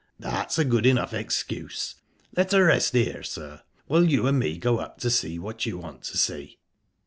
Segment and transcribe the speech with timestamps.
[0.17, 1.93] That's a good enough excuse.
[2.35, 5.77] Let her rest here, sir, while you and me go up to see what you
[5.77, 6.57] want to see."